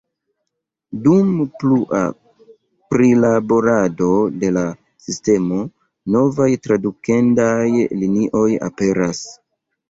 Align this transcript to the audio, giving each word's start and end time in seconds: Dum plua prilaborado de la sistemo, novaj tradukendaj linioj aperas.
Dum 1.07 1.33
plua 1.63 1.99
prilaborado 2.93 4.07
de 4.45 4.49
la 4.55 4.63
sistemo, 5.09 5.61
novaj 6.17 6.49
tradukendaj 6.65 7.61
linioj 8.03 8.49
aperas. 8.71 9.23